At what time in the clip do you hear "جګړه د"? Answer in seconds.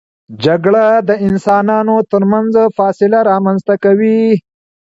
0.45-1.09